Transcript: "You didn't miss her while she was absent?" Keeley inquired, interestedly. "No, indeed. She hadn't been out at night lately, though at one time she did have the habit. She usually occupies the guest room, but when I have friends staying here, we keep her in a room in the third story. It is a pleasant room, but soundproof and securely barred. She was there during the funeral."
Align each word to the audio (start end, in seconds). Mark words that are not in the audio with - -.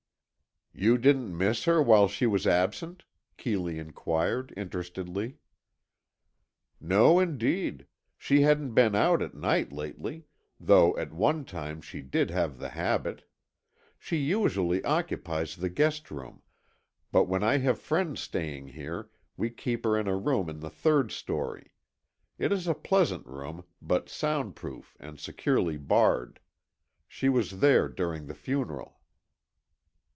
"You 0.73 0.97
didn't 0.97 1.37
miss 1.37 1.65
her 1.65 1.79
while 1.81 2.07
she 2.07 2.25
was 2.25 2.47
absent?" 2.47 3.03
Keeley 3.37 3.77
inquired, 3.77 4.51
interestedly. 4.57 5.37
"No, 6.79 7.19
indeed. 7.19 7.85
She 8.17 8.41
hadn't 8.41 8.71
been 8.73 8.95
out 8.95 9.21
at 9.21 9.35
night 9.35 9.71
lately, 9.73 10.23
though 10.59 10.97
at 10.97 11.13
one 11.13 11.45
time 11.45 11.81
she 11.81 12.01
did 12.01 12.31
have 12.31 12.57
the 12.57 12.69
habit. 12.69 13.27
She 13.99 14.15
usually 14.17 14.83
occupies 14.83 15.55
the 15.57 15.69
guest 15.69 16.09
room, 16.09 16.41
but 17.11 17.25
when 17.25 17.43
I 17.43 17.57
have 17.57 17.77
friends 17.77 18.21
staying 18.21 18.69
here, 18.69 19.09
we 19.37 19.49
keep 19.51 19.83
her 19.83 19.95
in 19.97 20.07
a 20.07 20.15
room 20.17 20.49
in 20.49 20.61
the 20.61 20.69
third 20.71 21.11
story. 21.11 21.73
It 22.39 22.51
is 22.53 22.65
a 22.65 22.73
pleasant 22.73 23.27
room, 23.27 23.65
but 23.83 24.09
soundproof 24.09 24.97
and 25.01 25.19
securely 25.19 25.77
barred. 25.77 26.39
She 27.09 27.27
was 27.29 27.59
there 27.59 27.87
during 27.89 28.25
the 28.25 28.33
funeral." 28.33 28.97